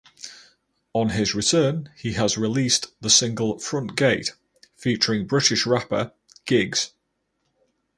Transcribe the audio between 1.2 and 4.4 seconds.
return he has released the single "Front Gate"